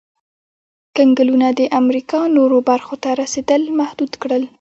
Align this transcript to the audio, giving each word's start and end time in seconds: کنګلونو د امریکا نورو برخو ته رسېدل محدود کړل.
کنګلونو 0.95 1.49
د 1.59 1.61
امریکا 1.81 2.19
نورو 2.35 2.57
برخو 2.69 2.95
ته 3.03 3.09
رسېدل 3.21 3.61
محدود 3.79 4.11
کړل. 4.21 4.43